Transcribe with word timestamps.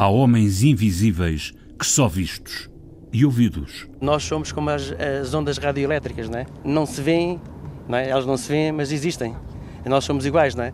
há 0.00 0.08
homens 0.08 0.62
invisíveis 0.62 1.52
que 1.78 1.84
só 1.84 2.08
vistos 2.08 2.70
e 3.12 3.22
ouvidos. 3.22 3.86
Nós 4.00 4.22
somos 4.22 4.50
como 4.50 4.70
as, 4.70 4.90
as 4.92 5.34
ondas 5.34 5.58
radioelétricas, 5.58 6.26
não 6.26 6.38
é? 6.38 6.46
Não 6.64 6.86
se 6.86 7.02
veem, 7.02 7.38
não 7.86 7.98
é? 7.98 8.08
elas 8.08 8.24
não 8.24 8.38
se 8.38 8.48
veem, 8.48 8.72
mas 8.72 8.92
existem. 8.92 9.36
E 9.84 9.90
nós 9.90 10.04
somos 10.04 10.24
iguais, 10.24 10.54
não 10.54 10.64
é? 10.64 10.72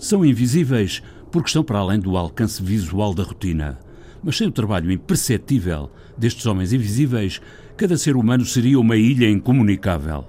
São 0.00 0.24
invisíveis 0.24 1.00
porque 1.30 1.46
estão 1.46 1.62
para 1.62 1.78
além 1.78 2.00
do 2.00 2.16
alcance 2.16 2.60
visual 2.60 3.14
da 3.14 3.22
rotina. 3.22 3.78
Mas 4.20 4.36
sem 4.36 4.48
o 4.48 4.52
trabalho 4.52 4.90
imperceptível 4.90 5.88
destes 6.18 6.44
homens 6.44 6.72
invisíveis, 6.72 7.40
cada 7.76 7.96
ser 7.96 8.16
humano 8.16 8.44
seria 8.44 8.80
uma 8.80 8.96
ilha 8.96 9.30
incomunicável. 9.30 10.24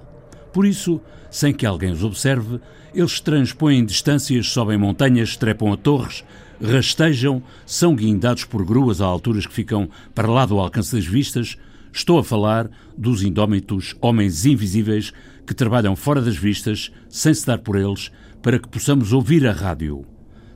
Por 0.52 0.64
isso, 0.64 1.00
sem 1.28 1.52
que 1.52 1.66
alguém 1.66 1.90
os 1.90 2.04
observe, 2.04 2.60
eles 2.94 3.20
transpõem 3.20 3.84
distâncias, 3.84 4.48
sobem 4.50 4.78
montanhas, 4.78 5.36
trepam 5.36 5.72
a 5.72 5.76
torres, 5.76 6.24
rastejam, 6.62 7.42
são 7.66 7.94
guindados 7.94 8.44
por 8.44 8.64
gruas 8.64 9.00
a 9.00 9.06
alturas 9.06 9.46
que 9.46 9.54
ficam 9.54 9.88
para 10.14 10.30
lá 10.30 10.44
do 10.46 10.58
alcance 10.58 10.94
das 10.94 11.06
vistas. 11.06 11.56
Estou 11.92 12.18
a 12.18 12.24
falar 12.24 12.70
dos 12.96 13.22
indómitos 13.22 13.94
homens 14.00 14.44
invisíveis 14.44 15.12
que 15.46 15.54
trabalham 15.54 15.96
fora 15.96 16.20
das 16.20 16.36
vistas, 16.36 16.92
sem 17.08 17.32
se 17.32 17.46
dar 17.46 17.58
por 17.58 17.76
eles, 17.76 18.10
para 18.42 18.58
que 18.58 18.68
possamos 18.68 19.12
ouvir 19.12 19.46
a 19.46 19.52
rádio. 19.52 20.04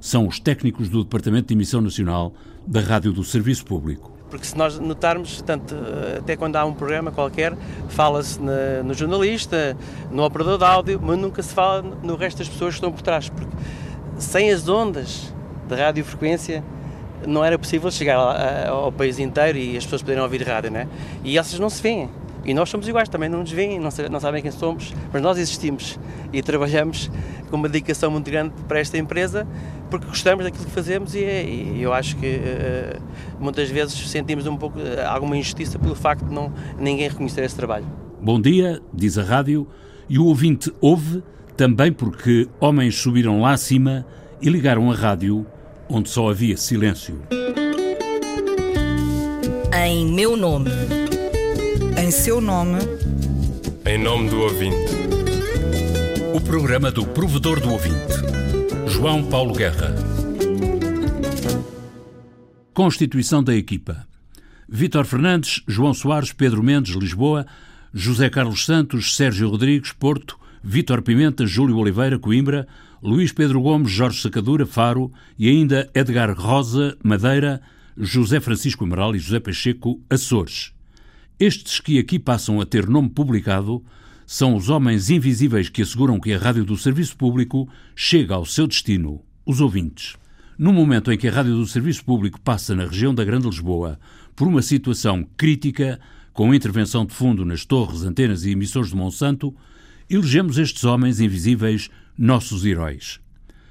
São 0.01 0.27
os 0.27 0.39
técnicos 0.39 0.89
do 0.89 1.05
Departamento 1.05 1.49
de 1.49 1.55
Emissão 1.55 1.81
Nacional 1.81 2.35
da 2.67 2.81
Rádio 2.81 3.13
do 3.13 3.25
Serviço 3.25 3.65
Público. 3.65 4.12
Porque 4.33 4.47
se 4.47 4.57
nós 4.57 4.79
notarmos, 4.79 5.43
tanto, 5.43 5.77
até 6.17 6.37
quando 6.37 6.57
há 6.57 6.65
um 6.65 6.73
programa 6.73 7.13
qualquer, 7.13 7.53
fala-se 7.91 8.41
no 8.41 8.95
jornalista, 8.95 9.77
no 10.11 10.25
operador 10.25 10.57
de 10.57 10.65
áudio, 10.65 11.01
mas 11.03 11.19
nunca 11.19 11.43
se 11.43 11.53
fala 11.53 11.83
no 11.83 12.17
resto 12.17 12.39
das 12.39 12.49
pessoas 12.49 12.71
que 12.71 12.77
estão 12.77 12.91
por 12.91 13.03
trás. 13.03 13.29
Porque 13.29 13.55
sem 14.17 14.51
as 14.51 14.67
ondas 14.71 15.35
de 15.69 15.75
radiofrequência 15.75 16.65
não 17.27 17.45
era 17.45 17.59
possível 17.59 17.91
chegar 17.91 18.17
ao 18.69 18.91
país 18.91 19.19
inteiro 19.19 19.59
e 19.59 19.77
as 19.77 19.85
pessoas 19.85 20.01
poderem 20.01 20.23
ouvir 20.23 20.43
rádio, 20.49 20.71
né? 20.71 20.89
E 21.23 21.37
essas 21.37 21.59
não 21.59 21.69
se 21.69 21.83
veem. 21.83 22.09
E 22.45 22.53
nós 22.53 22.69
somos 22.69 22.89
iguais, 22.89 23.09
também 23.09 23.29
não 23.29 23.41
nos 23.41 23.53
veem, 23.53 23.79
não, 23.79 23.91
não 24.11 24.21
sabem 24.21 24.43
quem 24.43 24.51
somos, 24.51 24.93
mas 25.13 25.23
nós 25.23 25.39
existimos 25.39 25.99
e 26.33 26.43
trabalhamos 26.43 27.11
com 27.51 27.57
uma 27.57 27.69
dedicação 27.69 28.11
muito 28.11 28.31
grande 28.31 28.53
para 28.67 28.81
esta 28.81 28.99
empresa 28.99 29.47
porque 29.91 30.07
gostamos 30.07 30.45
daquilo 30.45 30.65
que 30.65 30.71
fazemos 30.71 31.15
e, 31.15 31.21
e 31.21 31.83
eu 31.83 31.93
acho 31.93 32.17
que 32.17 32.27
uh, 32.27 33.03
muitas 33.39 33.69
vezes 33.69 33.95
sentimos 34.09 34.47
um 34.47 34.57
pouco 34.57 34.79
uh, 34.79 35.07
alguma 35.07 35.37
injustiça 35.37 35.79
pelo 35.79 35.95
facto 35.95 36.25
de 36.25 36.33
não 36.33 36.51
ninguém 36.79 37.09
reconhecer 37.09 37.45
esse 37.45 37.55
trabalho. 37.55 37.85
Bom 38.21 38.41
dia, 38.41 38.81
diz 38.95 39.19
a 39.19 39.23
rádio, 39.23 39.67
e 40.09 40.19
o 40.19 40.25
ouvinte 40.25 40.73
ouve 40.81 41.23
também 41.57 41.93
porque 41.93 42.49
homens 42.59 42.97
subiram 42.97 43.43
lá 43.43 43.53
acima 43.53 44.07
e 44.41 44.49
ligaram 44.49 44.91
a 44.91 44.95
rádio 44.95 45.47
onde 45.91 46.09
só 46.09 46.31
havia 46.31 46.57
silêncio. 46.57 47.21
Em 49.85 50.07
meu 50.07 50.37
nome. 50.37 50.71
Em 52.03 52.11
seu 52.11 52.41
nome. 52.41 52.81
Em 53.87 53.97
nome 53.97 54.29
do 54.29 54.41
ouvinte. 54.41 54.75
O 56.35 56.41
programa 56.41 56.91
do 56.91 57.07
provedor 57.07 57.61
do 57.61 57.71
ouvinte 57.71 57.95
João 58.89 59.23
Paulo 59.23 59.55
Guerra. 59.55 59.95
Constituição 62.75 63.41
da 63.41 63.55
equipa. 63.55 64.05
Vítor 64.69 65.05
Fernandes, 65.05 65.63
João 65.69 65.95
Soares, 65.95 66.33
Pedro 66.33 66.61
Mendes, 66.61 66.93
Lisboa, 66.97 67.47
José 67.95 68.29
Carlos 68.29 68.65
Santos, 68.65 69.15
Sérgio 69.15 69.49
Rodrigues, 69.49 69.93
Porto, 69.93 70.37
Vítor 70.61 71.03
Pimenta, 71.03 71.47
Júlio 71.47 71.77
Oliveira, 71.77 72.19
Coimbra, 72.19 72.67
Luís 73.01 73.31
Pedro 73.31 73.61
Gomes, 73.61 73.93
Jorge 73.93 74.21
Sacadura, 74.21 74.67
Faro 74.67 75.13
e 75.39 75.49
ainda 75.49 75.89
Edgar 75.95 76.37
Rosa, 76.37 76.99
Madeira, 77.01 77.63
José 77.97 78.41
Francisco 78.41 78.83
Amaral 78.83 79.15
e 79.15 79.21
José 79.21 79.39
Pacheco, 79.39 80.01
Açores. 80.11 80.73
Estes 81.45 81.81
que 81.81 81.99
aqui 81.99 82.21
passam 82.21 82.61
a 82.61 82.65
ter 82.65 82.89
nome 82.89 83.11
publicado 83.11 83.85
são 84.25 84.55
os 84.55 84.69
homens 84.69 85.11
invisíveis 85.11 85.69
que 85.69 85.83
asseguram 85.83 86.21
que 86.21 86.33
a 86.33 86.39
rádio 86.39 86.65
do 86.65 86.77
serviço 86.77 87.17
público 87.17 87.69
chega 87.97 88.37
ao 88.37 88.47
seu 88.47 88.65
destino, 88.65 89.21
os 89.45 89.61
ouvintes. 89.61 90.15
No 90.57 90.73
momento 90.73 91.11
em 91.11 91.19
que 91.19 91.27
a 91.27 91.33
rádio 91.33 91.57
do 91.57 91.67
serviço 91.67 92.05
público 92.05 92.41
passa 92.41 92.77
na 92.77 92.87
região 92.87 93.13
da 93.13 93.25
Grande 93.25 93.49
Lisboa 93.49 93.99
por 94.37 94.47
uma 94.47 94.63
situação 94.63 95.27
crítica, 95.37 95.99
com 96.33 96.55
intervenção 96.55 97.05
de 97.05 97.13
fundo 97.13 97.45
nas 97.45 97.65
torres, 97.65 98.05
antenas 98.05 98.45
e 98.45 98.51
emissores 98.51 98.91
de 98.91 98.97
Monsanto, 98.97 99.53
elegemos 100.09 100.59
estes 100.59 100.85
homens 100.85 101.19
invisíveis 101.19 101.91
nossos 102.17 102.65
heróis. 102.65 103.19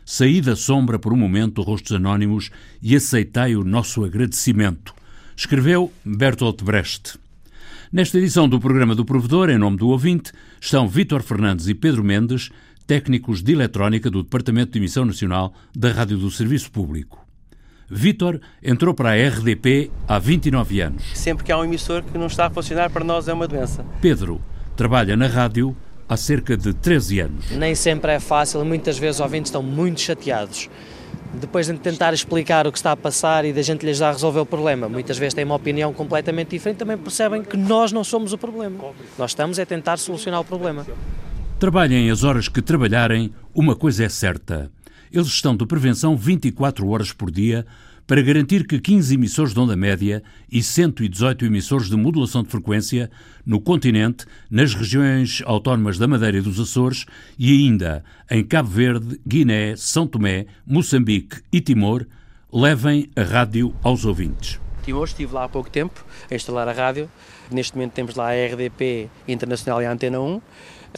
Saí 0.04 0.42
da 0.42 0.58
sombra 0.58 1.00
por 1.00 1.14
um 1.14 1.18
momento, 1.18 1.62
rostos 1.62 1.94
anónimos, 1.94 2.52
e 2.82 2.98
aceitai 2.98 3.56
o 3.56 3.64
nosso 3.64 4.04
agradecimento. 4.04 4.94
Escreveu 5.38 5.90
Bertolt 6.04 6.62
Brecht. 6.66 7.21
Nesta 7.94 8.18
edição 8.18 8.48
do 8.48 8.58
programa 8.58 8.96
do 8.96 9.04
Provedor, 9.04 9.50
em 9.50 9.58
nome 9.58 9.76
do 9.76 9.90
ouvinte, 9.90 10.32
estão 10.62 10.88
Vítor 10.88 11.22
Fernandes 11.22 11.68
e 11.68 11.74
Pedro 11.74 12.02
Mendes, 12.02 12.50
técnicos 12.88 13.44
de 13.44 13.52
eletrónica 13.52 14.10
do 14.10 14.24
Departamento 14.24 14.72
de 14.72 14.80
Emissão 14.80 15.04
Nacional 15.04 15.54
da 15.76 15.92
Rádio 15.92 16.18
do 16.18 16.32
Serviço 16.32 16.72
Público. 16.72 17.28
Vítor 17.90 18.40
entrou 18.64 18.94
para 18.94 19.10
a 19.10 19.28
RDP 19.28 19.92
há 20.08 20.18
29 20.18 20.80
anos. 20.80 21.04
Sempre 21.14 21.44
que 21.44 21.52
há 21.52 21.58
um 21.58 21.66
emissor 21.66 22.02
que 22.02 22.18
não 22.18 22.28
está 22.28 22.46
a 22.46 22.50
funcionar, 22.50 22.90
para 22.90 23.04
nós 23.04 23.28
é 23.28 23.34
uma 23.34 23.46
doença. 23.46 23.86
Pedro 24.00 24.42
trabalha 24.78 25.18
na 25.18 25.28
rádio 25.28 25.76
há 26.08 26.16
cerca 26.16 26.56
de 26.56 26.74
13 26.74 27.20
anos. 27.20 27.52
Nem 27.52 27.76
sempre 27.76 28.14
é 28.14 28.22
fácil, 28.22 28.64
muitas 28.64 28.98
vezes 28.98 29.18
os 29.18 29.22
ouvintes 29.22 29.50
estão 29.50 29.62
muito 29.62 30.00
chateados 30.00 30.70
depois 31.34 31.68
de 31.68 31.74
tentar 31.78 32.14
explicar 32.14 32.68
o 32.68 32.72
que 32.72 32.78
está 32.78 32.92
a 32.92 32.98
passar 32.98 33.46
e 33.46 33.54
da 33.54 33.62
gente 33.62 33.86
lhes 33.86 34.00
dar 34.00 34.12
resolver 34.12 34.40
o 34.40 34.46
problema. 34.46 34.90
Muitas 34.90 35.18
vezes 35.18 35.34
têm 35.34 35.46
uma 35.46 35.56
opinião 35.56 35.94
completamente 35.94 36.50
diferente, 36.50 36.78
também 36.78 36.98
percebem 36.98 37.44
que 37.44 37.56
nós 37.56 37.92
não 37.92 38.04
somos 38.04 38.34
o 38.34 38.38
problema. 38.38 38.78
Nós 39.18 39.32
estamos 39.32 39.60
a 39.60 39.66
tentar 39.66 39.98
solucionar 39.98 40.42
o 40.42 40.46
problema. 40.46 40.86
Trabalhem 41.60 42.10
as 42.10 42.24
horas 42.24 42.48
que 42.48 42.62
trabalharem, 42.62 43.34
uma 43.54 43.76
coisa 43.76 44.04
é 44.04 44.10
certa. 44.10 44.72
Eles 45.12 45.28
estão 45.28 45.56
de 45.56 45.66
prevenção 45.66 46.16
24 46.16 46.88
horas 46.90 47.12
por 47.12 47.30
dia 47.30 47.66
para 48.12 48.22
garantir 48.22 48.68
que 48.68 48.78
15 48.78 49.14
emissores 49.14 49.54
de 49.54 49.60
onda 49.62 49.74
média 49.74 50.22
e 50.52 50.62
118 50.62 51.46
emissores 51.46 51.90
de 51.90 51.96
modulação 51.96 52.44
de 52.44 52.50
frequência 52.50 53.10
no 53.46 53.62
continente, 53.62 54.26
nas 54.50 54.74
regiões 54.74 55.42
autónomas 55.46 55.98
da 55.98 56.10
Madeira 56.10 56.40
e 56.40 56.42
dos 56.42 56.60
Açores 56.60 57.06
e 57.40 57.54
ainda 57.54 58.04
em 58.30 58.44
Cabo 58.44 58.68
Verde, 58.68 59.18
Guiné, 59.26 59.78
São 59.78 60.06
Tomé, 60.06 60.46
Moçambique 60.68 61.38
e 61.54 61.62
Timor, 61.62 62.06
levem 62.52 63.10
a 63.16 63.24
rádio 63.24 63.74
aos 63.82 64.04
ouvintes. 64.04 64.60
Timor, 64.82 65.06
estive 65.06 65.34
lá 65.34 65.46
há 65.46 65.50
pouco 65.50 65.70
tempo 65.70 66.04
a 66.30 66.36
instalar 66.36 66.68
a 66.68 66.72
rádio. 66.72 67.10
Neste 67.50 67.76
momento 67.76 67.94
temos 67.94 68.16
lá 68.16 68.30
a 68.30 68.34
RDP 68.34 69.10
Internacional 69.28 69.82
e 69.82 69.86
a 69.86 69.92
Antena 69.92 70.20
1 70.20 70.42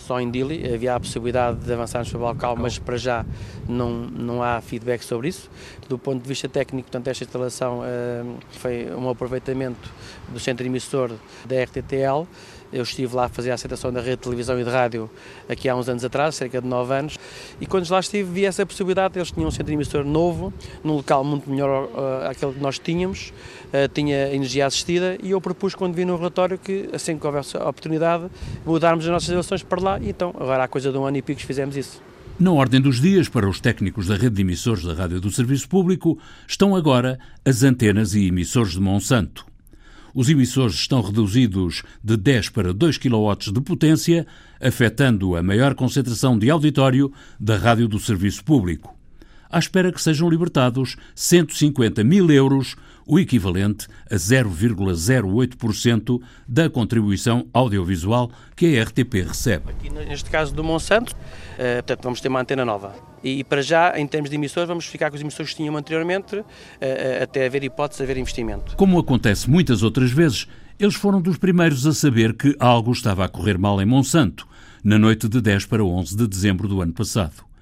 só 0.01 0.19
em 0.19 0.29
Dili 0.29 0.73
havia 0.73 0.95
a 0.95 0.99
possibilidade 0.99 1.59
de 1.59 1.71
avançarmos 1.71 2.09
para 2.09 2.19
Balcal, 2.19 2.55
mas 2.55 2.79
para 2.79 2.97
já 2.97 3.25
não, 3.67 3.91
não 3.91 4.41
há 4.41 4.59
feedback 4.61 5.03
sobre 5.03 5.27
isso. 5.27 5.49
Do 5.87 5.97
ponto 5.97 6.21
de 6.21 6.27
vista 6.27 6.49
técnico, 6.49 6.89
portanto, 6.89 7.07
esta 7.09 7.23
instalação 7.23 7.81
uh, 7.81 8.37
foi 8.51 8.91
um 8.91 9.09
aproveitamento 9.09 9.91
do 10.29 10.39
centro 10.39 10.65
emissor 10.65 11.11
da 11.45 11.63
RTTL 11.63 12.27
eu 12.73 12.83
estive 12.83 13.15
lá 13.15 13.25
a 13.25 13.29
fazer 13.29 13.51
a 13.51 13.53
aceitação 13.53 13.93
da 13.93 14.01
rede 14.01 14.17
de 14.17 14.23
televisão 14.23 14.59
e 14.59 14.63
de 14.63 14.69
rádio 14.69 15.09
aqui 15.47 15.69
há 15.69 15.75
uns 15.75 15.87
anos 15.87 16.03
atrás, 16.03 16.35
cerca 16.35 16.61
de 16.61 16.67
9 16.67 16.93
anos, 16.93 17.19
e 17.61 17.65
quando 17.65 17.89
lá 17.89 17.99
estive 17.99 18.29
vi 18.29 18.45
essa 18.45 18.65
possibilidade, 18.65 19.17
eles 19.17 19.31
tinham 19.31 19.47
um 19.47 19.51
centro 19.51 19.71
emissor 19.71 20.03
novo, 20.03 20.51
num 20.83 20.95
local 20.95 21.23
muito 21.23 21.49
melhor 21.49 21.85
uh, 21.85 22.29
àquele 22.29 22.53
que 22.53 22.59
nós 22.59 22.79
tínhamos, 22.79 23.31
uh, 23.67 23.87
tinha 23.93 24.33
energia 24.33 24.65
assistida, 24.65 25.17
e 25.21 25.31
eu 25.31 25.39
propus 25.39 25.75
quando 25.75 25.93
vi 25.93 26.03
no 26.03 26.17
relatório 26.17 26.57
que, 26.57 26.89
assim 26.91 27.17
que 27.17 27.25
houvesse 27.25 27.55
a 27.55 27.69
oportunidade, 27.69 28.25
mudarmos 28.65 29.05
as 29.05 29.11
nossas 29.11 29.29
relações 29.29 29.63
para 29.63 29.81
lá, 29.81 29.99
e 29.99 30.09
então, 30.09 30.29
agora 30.39 30.63
há 30.63 30.67
coisa 30.67 30.91
de 30.91 30.97
um 30.97 31.05
ano 31.05 31.17
e 31.17 31.21
pico 31.21 31.41
fizemos 31.41 31.77
isso. 31.77 32.01
Na 32.39 32.51
ordem 32.51 32.81
dos 32.81 32.99
dias, 32.99 33.29
para 33.29 33.47
os 33.47 33.59
técnicos 33.59 34.07
da 34.07 34.15
rede 34.15 34.35
de 34.35 34.41
emissores 34.41 34.83
da 34.83 34.93
Rádio 34.93 35.21
do 35.21 35.31
Serviço 35.31 35.69
Público, 35.69 36.17
estão 36.47 36.75
agora 36.75 37.19
as 37.45 37.61
antenas 37.61 38.15
e 38.15 38.27
emissores 38.27 38.71
de 38.71 38.79
Monsanto 38.79 39.52
os 40.13 40.29
emissores 40.29 40.75
estão 40.75 41.01
reduzidos 41.01 41.83
de 42.03 42.15
10 42.15 42.49
para 42.49 42.73
2 42.73 42.97
kW 42.97 43.51
de 43.51 43.61
potência, 43.61 44.27
afetando 44.61 45.35
a 45.35 45.43
maior 45.43 45.73
concentração 45.75 46.37
de 46.37 46.49
auditório 46.49 47.11
da 47.39 47.57
rádio 47.57 47.87
do 47.87 47.99
serviço 47.99 48.43
público. 48.43 48.92
À 49.53 49.59
espera 49.59 49.91
que 49.91 50.01
sejam 50.01 50.27
libertados 50.27 50.95
150 51.13 52.03
mil 52.03 52.31
euros, 52.31 52.75
o 53.05 53.19
equivalente 53.19 53.87
a 54.09 54.15
0,08% 54.15 56.19
da 56.47 56.67
contribuição 56.71 57.45
audiovisual 57.53 58.31
que 58.55 58.79
a 58.79 58.83
RTP 58.83 59.13
recebe. 59.27 59.69
Aqui 59.69 59.91
neste 59.91 60.31
caso 60.31 60.55
do 60.55 60.63
Monsanto, 60.63 61.15
eh, 61.59 61.83
portanto, 61.83 62.01
vamos 62.01 62.19
ter 62.19 62.29
uma 62.29 62.41
antena 62.41 62.65
nova. 62.65 62.95
E, 63.23 63.43
para 63.43 63.61
já, 63.61 63.93
em 63.95 64.07
termos 64.07 64.31
de 64.31 64.37
emissores, 64.37 64.67
vamos 64.67 64.87
ficar 64.87 65.11
com 65.11 65.17
os 65.17 65.21
emissores 65.21 65.51
que 65.51 65.57
tínhamos 65.57 65.81
anteriormente, 65.81 66.35
eh, 66.35 67.19
eh, 67.19 67.21
até 67.21 67.45
haver 67.45 67.63
hipótese 67.63 67.99
de 67.99 68.05
haver 68.05 68.17
investimento. 68.17 68.75
Como 68.75 68.97
acontece 68.97 69.47
muitas 69.47 69.83
outras 69.83 70.09
vezes, 70.09 70.47
eles 70.79 70.95
foram 70.95 71.21
dos 71.21 71.37
primeiros 71.37 71.85
a 71.85 71.93
saber 71.93 72.33
que 72.33 72.55
algo 72.59 72.91
estava 72.91 73.23
a 73.23 73.29
correr 73.29 73.59
mal 73.59 73.79
em 73.79 73.85
Monsanto, 73.85 74.47
na 74.83 74.97
noite 74.97 75.29
de 75.29 75.39
10 75.39 75.67
para 75.67 75.83
11 75.83 76.17
de 76.17 76.27
dezembro 76.27 76.67
do 76.67 76.81
ano 76.81 76.93
passado. 76.93 77.52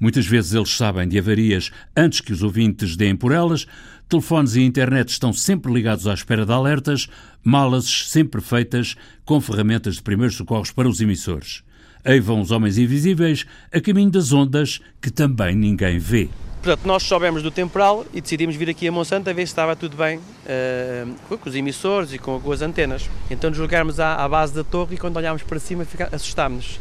Muitas 0.00 0.26
vezes 0.26 0.54
eles 0.54 0.70
sabem 0.70 1.08
de 1.08 1.18
avarias 1.18 1.70
antes 1.96 2.20
que 2.20 2.32
os 2.32 2.42
ouvintes 2.42 2.96
deem 2.96 3.16
por 3.16 3.32
elas, 3.32 3.66
telefones 4.08 4.54
e 4.54 4.62
internet 4.62 5.08
estão 5.08 5.32
sempre 5.32 5.72
ligados 5.72 6.06
à 6.06 6.14
espera 6.14 6.46
de 6.46 6.52
alertas, 6.52 7.08
malas 7.42 8.08
sempre 8.08 8.40
feitas 8.40 8.96
com 9.24 9.40
ferramentas 9.40 9.96
de 9.96 10.02
primeiros 10.02 10.36
socorros 10.36 10.70
para 10.70 10.88
os 10.88 11.00
emissores. 11.00 11.62
Aí 12.04 12.20
vão 12.20 12.40
os 12.40 12.50
homens 12.50 12.78
invisíveis 12.78 13.44
a 13.72 13.80
caminho 13.80 14.10
das 14.10 14.32
ondas 14.32 14.80
que 15.02 15.10
também 15.10 15.54
ninguém 15.54 15.98
vê. 15.98 16.28
Portanto, 16.62 16.86
nós 16.86 17.02
soubemos 17.04 17.42
do 17.42 17.50
temporal 17.50 18.04
e 18.12 18.20
decidimos 18.20 18.56
vir 18.56 18.68
aqui 18.68 18.88
a 18.88 18.92
Monsanto 18.92 19.30
a 19.30 19.32
ver 19.32 19.46
se 19.46 19.52
estava 19.52 19.76
tudo 19.76 19.96
bem 19.96 20.18
uh, 20.18 21.38
com 21.38 21.48
os 21.48 21.54
emissores 21.54 22.12
e 22.12 22.18
com, 22.18 22.40
com 22.40 22.52
as 22.52 22.62
antenas. 22.62 23.08
Então 23.30 23.50
deslogámos 23.50 24.00
à, 24.00 24.16
à, 24.16 24.28
base 24.28 24.54
da 24.54 24.64
torre 24.64 24.96
e 24.96 24.98
quando 24.98 25.16
olhámos 25.16 25.42
para 25.42 25.58
cima 25.58 25.86
assustámos-nos. 26.12 26.80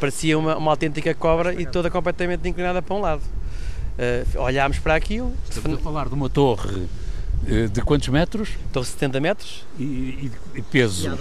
Parecia 0.00 0.38
uma, 0.38 0.56
uma 0.56 0.70
autêntica 0.70 1.14
cobra 1.14 1.54
e 1.54 1.66
toda 1.66 1.90
completamente 1.90 2.48
inclinada 2.48 2.82
para 2.82 2.94
um 2.94 3.00
lado. 3.00 3.22
Uh, 3.22 4.40
olhámos 4.40 4.78
para 4.78 4.94
aquilo. 4.94 5.32
Estamos 5.48 5.78
a 5.78 5.82
falar 5.82 6.08
de 6.08 6.14
uma 6.14 6.28
torre 6.28 6.86
eh, 7.48 7.66
de 7.66 7.80
quantos 7.80 8.08
metros? 8.08 8.50
Torre 8.72 8.84
de 8.84 8.92
70 8.92 9.20
metros. 9.20 9.66
E, 9.78 9.82
e, 9.84 10.32
e 10.56 10.62
peso? 10.62 11.18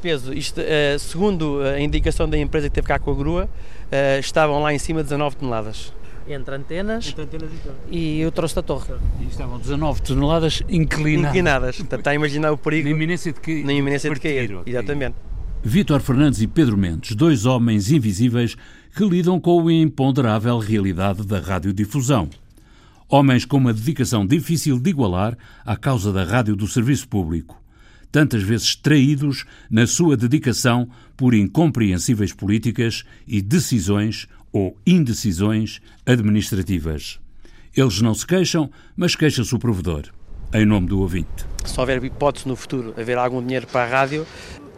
Peso, 0.00 0.32
isto, 0.32 0.60
uh, 0.60 0.98
segundo 0.98 1.60
a 1.60 1.80
indicação 1.80 2.28
da 2.28 2.38
empresa 2.38 2.68
que 2.68 2.74
teve 2.74 2.86
cá 2.86 2.98
com 2.98 3.10
a 3.10 3.14
grua, 3.14 3.48
estavam 4.18 4.60
lá 4.62 4.72
em 4.72 4.78
cima 4.78 5.02
19 5.02 5.36
toneladas 5.36 5.92
entre 6.28 6.54
antenas, 6.54 7.08
entre 7.08 7.22
antenas 7.22 7.50
e, 7.90 8.20
e 8.20 8.26
o 8.26 8.32
troço 8.32 8.56
da 8.56 8.62
torre. 8.62 8.94
E 9.20 9.26
estavam 9.26 9.58
19 9.58 10.02
toneladas 10.02 10.62
inclinadas. 10.68 11.30
Inclinadas. 11.30 11.76
Portanto, 11.76 12.00
está 12.00 12.10
a 12.10 12.14
imaginar 12.14 12.52
o 12.52 12.58
perigo. 12.58 12.88
Na 12.88 12.94
iminência 12.94 13.32
de, 13.32 13.40
que, 13.40 13.62
na 13.62 13.72
iminência 13.72 14.12
de 14.12 14.20
cair. 14.20 14.58
Exatamente. 14.66 15.14
Vítor 15.68 16.00
Fernandes 16.00 16.40
e 16.40 16.46
Pedro 16.46 16.78
Mendes, 16.78 17.16
dois 17.16 17.44
homens 17.44 17.90
invisíveis 17.90 18.56
que 18.94 19.04
lidam 19.04 19.40
com 19.40 19.66
a 19.66 19.72
imponderável 19.72 20.60
realidade 20.60 21.26
da 21.26 21.40
radiodifusão. 21.40 22.30
Homens 23.08 23.44
com 23.44 23.56
uma 23.56 23.74
dedicação 23.74 24.24
difícil 24.24 24.78
de 24.78 24.90
igualar 24.90 25.36
à 25.64 25.76
causa 25.76 26.12
da 26.12 26.22
rádio 26.22 26.54
do 26.54 26.68
serviço 26.68 27.08
público, 27.08 27.60
tantas 28.12 28.44
vezes 28.44 28.76
traídos 28.76 29.44
na 29.68 29.88
sua 29.88 30.16
dedicação 30.16 30.88
por 31.16 31.34
incompreensíveis 31.34 32.32
políticas 32.32 33.02
e 33.26 33.42
decisões 33.42 34.28
ou 34.52 34.78
indecisões 34.86 35.80
administrativas. 36.06 37.18
Eles 37.76 38.00
não 38.00 38.14
se 38.14 38.24
queixam, 38.24 38.70
mas 38.96 39.16
queixa-se 39.16 39.52
o 39.52 39.58
provedor, 39.58 40.04
em 40.54 40.64
nome 40.64 40.86
do 40.86 41.00
ouvinte. 41.00 41.44
Se 41.64 41.80
houver 41.80 42.02
hipótese 42.04 42.46
no 42.46 42.54
futuro 42.54 42.94
haver 42.96 43.18
algum 43.18 43.42
dinheiro 43.42 43.66
para 43.66 43.82
a 43.82 44.00
rádio, 44.00 44.24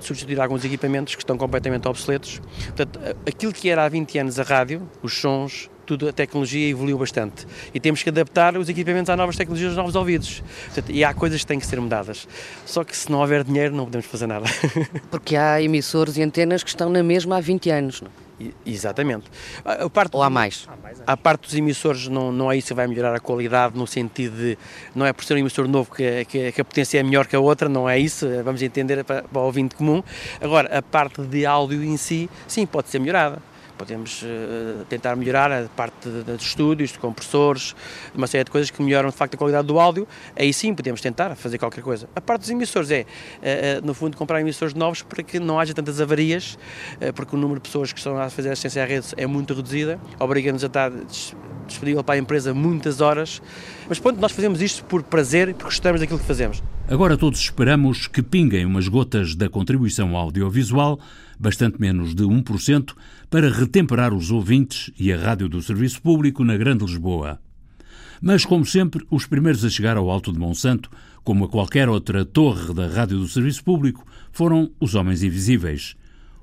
substituir 0.05 0.41
alguns 0.41 0.65
equipamentos 0.65 1.15
que 1.15 1.23
estão 1.23 1.37
completamente 1.37 1.87
obsoletos. 1.89 2.41
Portanto, 2.67 3.01
aquilo 3.27 3.53
que 3.53 3.69
era 3.69 3.85
há 3.85 3.89
20 3.89 4.19
anos 4.19 4.39
a 4.39 4.43
rádio, 4.43 4.89
os 5.03 5.19
sons, 5.19 5.71
tudo, 5.89 6.07
a 6.07 6.13
tecnologia 6.13 6.69
evoluiu 6.69 6.99
bastante. 6.99 7.47
E 7.73 7.81
temos 7.81 8.03
que 8.03 8.11
adaptar 8.11 8.57
os 8.59 8.69
equipamentos 8.69 9.09
às 9.09 9.17
novas 9.17 9.37
tecnologias, 9.37 9.71
aos 9.71 9.77
novos 9.79 9.95
ouvidos. 9.95 10.43
Portanto, 10.67 10.93
e 10.93 11.03
há 11.03 11.15
coisas 11.15 11.41
que 11.41 11.47
têm 11.47 11.59
que 11.59 11.67
ser 11.67 11.81
mudadas. 11.81 12.29
Só 12.67 12.85
que 12.85 12.95
se 12.95 13.11
não 13.11 13.21
houver 13.21 13.43
dinheiro, 13.43 13.75
não 13.75 13.87
podemos 13.87 14.07
fazer 14.07 14.27
nada. 14.27 14.45
Porque 15.11 15.35
há 15.35 15.63
emissores 15.63 16.19
e 16.19 16.23
antenas 16.23 16.63
que 16.63 16.69
estão 16.69 16.91
na 16.91 17.03
mesma 17.03 17.39
há 17.39 17.41
20 17.41 17.71
anos. 17.71 18.03
Não? 18.03 18.28
Exatamente. 18.65 19.25
A 19.65 19.91
parte, 19.91 20.17
Ou 20.17 20.23
há 20.23 20.31
mais? 20.31 20.69
A 21.07 21.17
parte 21.17 21.43
dos 21.47 21.55
emissores 21.55 22.09
não, 22.09 22.31
não 22.31 22.53
é 22.53 22.57
isso 22.57 22.69
que 22.69 22.75
vai 22.75 22.87
melhorar 22.87 23.15
a 23.15 23.21
qualidade 23.21 23.77
no 23.77 23.87
sentido 23.87 24.37
de 24.37 24.59
não 24.95 25.05
é 25.05 25.13
por 25.13 25.25
ser 25.25 25.35
um 25.35 25.39
emissor 25.39 25.67
novo 25.67 25.93
que, 25.93 26.25
que, 26.27 26.53
que 26.53 26.61
a 26.61 26.65
potência 26.65 27.01
é 27.01 27.03
melhor 27.03 27.27
que 27.27 27.35
a 27.35 27.41
outra, 27.41 27.69
não 27.69 27.89
é 27.89 27.99
isso, 27.99 28.27
vamos 28.45 28.63
entender 28.63 29.03
para, 29.05 29.23
para 29.23 29.41
o 29.41 29.45
ouvinte 29.45 29.75
comum. 29.75 30.03
Agora, 30.41 30.79
a 30.79 30.83
parte 30.83 31.23
de 31.23 31.45
áudio 31.45 31.83
em 31.83 31.97
si, 31.97 32.31
sim, 32.47 32.65
pode 32.65 32.89
ser 32.89 32.99
melhorada 33.01 33.43
podemos 33.79 34.23
uh, 34.23 34.85
tentar 34.89 35.15
melhorar 35.17 35.51
a 35.53 35.69
parte 35.69 36.09
dos 36.09 36.43
estúdios, 36.43 36.93
de 36.93 36.99
compressores, 36.99 37.75
uma 38.15 38.27
série 38.27 38.45
de 38.45 38.51
coisas 38.51 38.71
que 38.71 38.83
melhoram 38.83 39.09
de 39.09 39.15
facto 39.17 39.35
a 39.35 39.39
qualidade 39.39 39.67
do 39.67 39.79
áudio, 39.79 40.07
aí 40.37 40.53
sim 40.53 40.75
podemos 40.75 41.01
tentar 41.01 41.35
fazer 41.37 41.59
qualquer 41.59 41.83
coisa. 41.83 42.09
A 42.15 42.21
parte 42.21 42.41
dos 42.41 42.51
emissores 42.51 42.91
é, 42.91 43.03
uh, 43.03 43.83
uh, 43.83 43.87
no 43.87 43.95
fundo, 43.95 44.17
comprar 44.17 44.41
emissores 44.41 44.75
novos 44.75 45.03
para 45.03 45.23
que 45.23 45.39
não 45.39 45.59
haja 45.59 45.73
tantas 45.73 46.01
avarias, 46.01 46.59
porque 47.15 47.37
o 47.37 47.39
número 47.39 47.61
de 47.61 47.69
pessoas 47.69 47.93
que 47.93 47.99
estão 47.99 48.19
a 48.19 48.29
fazer 48.29 48.51
assistência 48.51 48.83
à 48.83 48.87
rede 48.87 49.07
é 49.17 49.27
muito 49.27 49.55
reduzida, 49.55 50.01
obriga-nos 50.19 50.65
a 50.65 50.67
estar 50.67 50.91
disponível 51.67 52.03
para 52.03 52.17
a 52.17 52.19
empresa 52.19 52.53
muitas 52.53 53.01
horas, 53.01 53.41
mas 53.89 53.99
pronto, 53.99 54.21
nós 54.21 54.33
fazemos 54.33 54.61
isto 54.61 54.85
por 54.85 55.03
prazer 55.03 55.49
e 55.49 55.55
porque 55.55 55.67
gostamos 55.67 56.01
daquilo 56.01 56.19
que 56.19 56.25
fazemos. 56.25 56.63
Agora 56.91 57.19
todos 57.19 57.41
esperamos 57.41 58.07
que 58.07 58.23
pinguem 58.23 58.65
umas 58.65 58.89
gotas 58.89 59.35
da 59.35 59.47
contribuição 59.47 60.17
audiovisual, 60.17 60.99
bastante 61.39 61.79
menos 61.79 62.15
de 62.15 62.23
1%, 62.23 62.95
para 63.29 63.53
retemperar 63.53 64.15
os 64.15 64.31
ouvintes 64.31 64.91
e 64.99 65.13
a 65.13 65.19
rádio 65.19 65.51
do 65.51 65.61
Serviço 65.61 66.01
Público 66.01 66.43
na 66.43 66.57
Grande 66.57 66.87
Lisboa. 66.87 67.39
Mas, 68.23 68.47
como 68.47 68.65
sempre, 68.65 69.05
os 69.11 69.27
primeiros 69.27 69.67
a 69.67 69.69
chegar 69.69 69.99
ao 69.99 70.09
Alto 70.09 70.33
de 70.33 70.39
Monsanto, 70.39 70.91
como 71.23 71.45
a 71.45 71.49
qualquer 71.49 71.91
outra 71.91 72.25
torre 72.25 72.73
da 72.73 72.87
rádio 72.87 73.19
do 73.19 73.29
Serviço 73.29 73.63
Público, 73.63 74.07
foram 74.33 74.71
os 74.81 74.95
Homens 74.95 75.23
Invisíveis, 75.23 75.95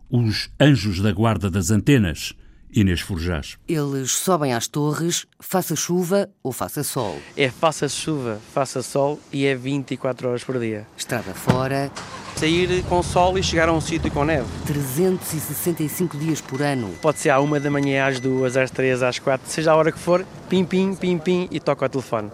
os 0.08 0.52
anjos 0.60 1.02
da 1.02 1.12
guarda 1.12 1.50
das 1.50 1.72
antenas, 1.72 2.36
Inês 2.76 3.00
Forjás. 3.00 3.58
Eles 3.70 4.12
sobem 4.12 4.54
às 4.54 4.68
torres, 4.68 5.26
faça 5.40 5.78
chuva 5.78 6.30
ou 6.44 6.52
faça 6.52 6.84
sol. 6.84 7.18
É 7.38 7.50
faça 7.50 7.88
chuva, 7.88 8.38
faça 8.54 8.84
sol 8.84 9.18
e 9.32 9.46
é 9.46 9.56
24 9.56 10.28
horas 10.28 10.44
por 10.44 10.60
dia. 10.60 10.86
Estrada 10.98 11.34
fora. 11.34 11.90
Sair 12.36 12.84
com 12.90 13.02
sol 13.02 13.38
e 13.38 13.44
chegar 13.44 13.70
a 13.70 13.72
um 13.72 13.80
sítio 13.80 14.12
com 14.12 14.26
neve. 14.26 14.46
365 14.68 16.18
dias 16.18 16.42
por 16.42 16.62
ano. 16.62 16.94
Pode 17.02 17.20
ser 17.20 17.30
à 17.30 17.40
uma 17.40 17.62
da 17.62 17.72
manhã, 17.72 18.08
às 18.08 18.20
duas, 18.20 18.58
às 18.58 18.70
três, 18.70 19.02
às 19.02 19.20
quatro, 19.20 19.50
seja 19.50 19.72
a 19.72 19.76
hora 19.78 19.90
que 19.90 20.00
for, 20.00 20.26
pim, 20.50 20.66
pim, 20.66 20.94
pim, 20.96 21.18
pim 21.18 21.48
e 21.50 21.62
toca 21.62 21.86
o 21.86 21.90
telefone. 21.90 22.30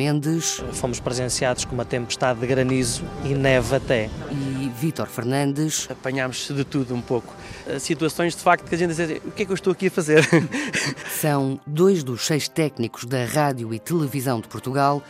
Mendes. 0.00 0.64
Fomos 0.72 0.98
presenciados 0.98 1.66
com 1.66 1.74
uma 1.74 1.84
tempestade 1.84 2.40
de 2.40 2.46
granizo 2.46 3.04
e 3.22 3.34
neve 3.34 3.76
até. 3.76 4.08
E 4.32 4.72
Vítor 4.80 5.06
Fernandes. 5.06 5.86
Apanhámos 5.90 6.48
de 6.48 6.64
tudo 6.64 6.94
um 6.94 7.02
pouco. 7.02 7.34
Eh, 7.66 7.78
situações 7.78 8.34
de 8.34 8.40
facto 8.40 8.66
que 8.66 8.74
a 8.74 8.78
gente 8.78 8.94
diz, 8.94 9.20
o 9.22 9.30
que 9.30 9.42
é 9.42 9.44
que 9.44 9.52
eu 9.52 9.54
estou 9.54 9.74
aqui 9.74 9.88
a 9.88 9.90
fazer? 9.90 10.26
São 11.20 11.60
dois 11.66 12.02
dos 12.02 12.24
seis 12.24 12.48
técnicos 12.48 13.04
da 13.04 13.26
rádio 13.26 13.74
e 13.74 13.78
televisão 13.78 14.40
de 14.40 14.48
Portugal 14.48 15.02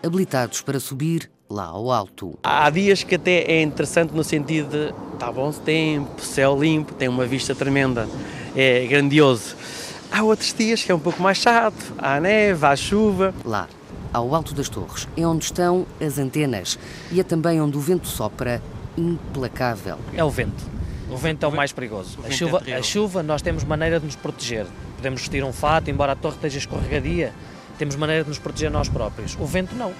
habilitados 0.00 0.62
para 0.62 0.78
subir 0.78 1.28
lá 1.50 1.64
ao 1.64 1.90
alto. 1.90 2.38
Há 2.44 2.70
dias 2.70 3.02
que 3.02 3.16
até 3.16 3.42
é 3.50 3.62
interessante 3.62 4.14
no 4.14 4.22
sentido 4.22 4.70
de 4.70 4.94
está 5.14 5.32
bom 5.32 5.50
tempo, 5.50 6.20
céu 6.20 6.56
limpo, 6.56 6.94
tem 6.94 7.08
uma 7.08 7.26
vista 7.26 7.52
tremenda, 7.52 8.08
é 8.54 8.86
grandioso. 8.86 9.56
Há 10.12 10.22
outros 10.22 10.54
dias 10.54 10.84
que 10.84 10.92
é 10.92 10.94
um 10.94 11.00
pouco 11.00 11.20
mais 11.20 11.38
chato, 11.38 11.94
há 11.98 12.20
neve, 12.20 12.64
há 12.64 12.76
chuva. 12.76 13.34
Lá, 13.44 13.68
ao 14.16 14.34
alto 14.34 14.54
das 14.54 14.70
torres, 14.70 15.06
é 15.14 15.26
onde 15.26 15.44
estão 15.44 15.86
as 16.00 16.18
antenas 16.18 16.78
e 17.12 17.20
é 17.20 17.22
também 17.22 17.60
onde 17.60 17.76
o 17.76 17.80
vento 17.80 18.08
sopra 18.08 18.62
implacável. 18.96 19.98
É 20.14 20.24
o 20.24 20.30
vento. 20.30 20.64
O 21.10 21.18
vento 21.18 21.44
é 21.44 21.48
o 21.48 21.52
mais 21.52 21.70
perigoso. 21.70 22.18
A 22.24 22.30
chuva, 22.30 22.62
a 22.66 22.82
chuva, 22.82 23.22
nós 23.22 23.42
temos 23.42 23.62
maneira 23.62 24.00
de 24.00 24.06
nos 24.06 24.16
proteger. 24.16 24.66
Podemos 24.96 25.20
vestir 25.20 25.44
um 25.44 25.52
fato, 25.52 25.90
embora 25.90 26.12
a 26.12 26.16
torre 26.16 26.36
esteja 26.36 26.58
escorregadia, 26.58 27.32
temos 27.78 27.94
maneira 27.94 28.22
de 28.22 28.30
nos 28.30 28.38
proteger 28.38 28.70
nós 28.70 28.88
próprios. 28.88 29.36
O 29.38 29.44
vento 29.44 29.74
não. 29.74 29.92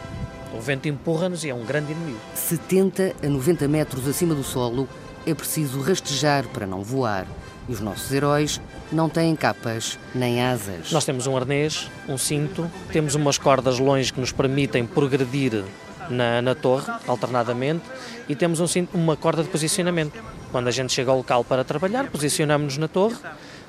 O 0.56 0.60
vento 0.62 0.88
empurra-nos 0.88 1.44
e 1.44 1.50
é 1.50 1.54
um 1.54 1.66
grande 1.66 1.92
inimigo. 1.92 2.18
70 2.34 3.16
a 3.22 3.28
90 3.28 3.68
metros 3.68 4.08
acima 4.08 4.34
do 4.34 4.42
solo, 4.42 4.88
é 5.26 5.34
preciso 5.34 5.82
rastejar 5.82 6.48
para 6.48 6.66
não 6.66 6.82
voar. 6.82 7.26
E 7.68 7.72
os 7.72 7.80
nossos 7.80 8.12
heróis 8.12 8.60
não 8.92 9.08
têm 9.08 9.34
capas 9.34 9.98
nem 10.14 10.42
asas. 10.42 10.92
Nós 10.92 11.04
temos 11.04 11.26
um 11.26 11.36
arnês, 11.36 11.90
um 12.08 12.16
cinto, 12.16 12.70
temos 12.92 13.14
umas 13.14 13.38
cordas 13.38 13.78
longe 13.78 14.12
que 14.12 14.20
nos 14.20 14.32
permitem 14.32 14.86
progredir 14.86 15.64
na, 16.08 16.40
na 16.40 16.54
torre, 16.54 16.92
alternadamente, 17.06 17.82
e 18.28 18.34
temos 18.36 18.60
um 18.60 18.66
cinto, 18.66 18.96
uma 18.96 19.16
corda 19.16 19.42
de 19.42 19.48
posicionamento. 19.48 20.22
Quando 20.52 20.68
a 20.68 20.70
gente 20.70 20.92
chega 20.92 21.10
ao 21.10 21.16
local 21.16 21.44
para 21.44 21.64
trabalhar, 21.64 22.08
posicionamos-nos 22.08 22.78
na 22.78 22.88
torre, 22.88 23.16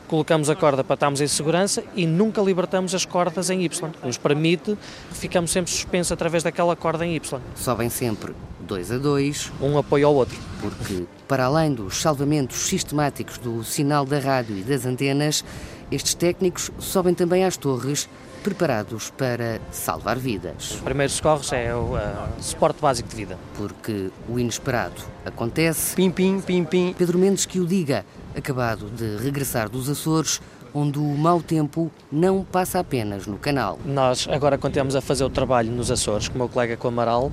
colocamos 0.08 0.50
a 0.50 0.56
corda 0.56 0.84
para 0.84 0.94
estarmos 0.94 1.22
em 1.22 1.28
segurança 1.28 1.84
e 1.96 2.06
nunca 2.06 2.42
libertamos 2.42 2.96
as 2.96 3.06
cordas 3.06 3.50
em 3.50 3.64
Y. 3.64 3.92
Nos 4.04 4.18
permite 4.18 4.78
que 5.10 5.16
ficamos 5.16 5.52
sempre 5.52 5.72
suspensos 5.72 6.12
através 6.12 6.44
daquela 6.44 6.76
corda 6.76 7.06
em 7.06 7.16
Y. 7.16 7.40
Sobem 7.56 7.90
sempre 7.90 8.34
dois 8.60 8.92
a 8.92 8.98
dois. 8.98 9.52
Um 9.62 9.78
apoio 9.78 10.08
ao 10.08 10.16
outro. 10.16 10.38
Porque, 10.62 11.06
para 11.28 11.46
além 11.46 11.74
dos 11.74 12.02
salvamentos 12.02 12.58
sistemáticos 12.58 13.38
do 13.38 13.64
sinal 13.64 14.06
da 14.06 14.20
rádio 14.20 14.58
e 14.58 14.64
das 14.64 14.86
antenas, 14.86 15.44
estes 15.92 16.14
técnicos 16.14 16.72
sobem 16.80 17.14
também 17.14 17.46
às 17.46 17.56
torres 17.58 18.10
preparados 18.44 19.10
para 19.12 19.60
salvar 19.72 20.18
vidas. 20.18 20.78
O 20.80 20.84
primeiro 20.84 21.12
socorros 21.12 21.52
é 21.52 21.74
o 21.74 21.96
uh, 21.96 21.98
suporte 22.42 22.82
básico 22.82 23.10
de 23.10 23.16
vida. 23.16 23.38
Porque 23.56 24.10
o 24.30 24.40
inesperado 24.40 25.02
acontece. 25.26 25.96
Pim, 25.96 26.10
pim, 26.10 26.40
pim, 26.40 26.64
pim. 26.64 26.96
Pedro 26.98 27.18
Mendes 27.18 27.46
que 27.46 27.60
o 27.60 27.66
diga, 27.66 28.06
acabado 28.36 28.90
de 28.90 29.18
regressar 29.18 29.70
dos 29.70 29.90
Açores, 29.90 30.42
onde 30.74 31.00
o 31.00 31.18
mau 31.18 31.42
tempo 31.42 31.92
não 32.12 32.44
passa 32.44 32.80
apenas 32.80 33.26
no 33.26 33.38
canal. 33.38 33.80
Nós 33.86 34.28
agora 34.30 34.58
continuamos 34.58 34.96
a 34.96 35.02
fazer 35.02 35.24
o 35.24 35.30
trabalho 35.30 35.72
nos 35.72 35.90
Açores 35.90 36.28
com 36.28 36.36
o 36.36 36.38
meu 36.38 36.50
colega 36.50 36.78
com 36.78 36.88
o 36.88 36.92
Amaral, 36.92 37.32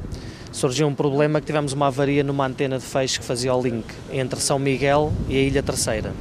surgiu 0.53 0.87
um 0.87 0.95
problema 0.95 1.41
que 1.41 1.47
tivemos 1.47 1.73
uma 1.73 1.89
avaria 1.89 2.23
numa 2.23 2.47
antena 2.47 2.79
de 2.79 2.85
feixe 2.85 3.19
que 3.19 3.25
fazia 3.25 3.55
o 3.55 3.63
link 3.63 3.87
entre 4.13 4.41
São 4.41 4.59
Miguel 4.59 5.13
e 5.29 5.37
a 5.37 5.41
Ilha 5.41 5.63
Terceira. 5.63 6.13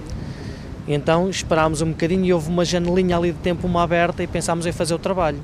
Então 0.88 1.30
esperámos 1.30 1.82
um 1.82 1.92
bocadinho 1.92 2.26
e 2.26 2.34
houve 2.34 2.50
uma 2.50 2.66
janelinha 2.66 3.18
ali 3.18 3.32
de 3.32 3.40
tempo 3.40 3.68
uma 3.68 3.84
aberta 3.84 4.22
e 4.22 4.28
pensámos 4.28 4.66
em 4.66 4.72
fazer 4.72 4.94
o 4.94 5.00
trabalho. 5.00 5.40